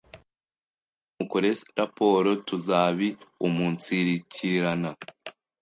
[0.03, 1.49] Hanyuma mukore
[1.79, 4.89] raporo tuzabiumunsirikirana.”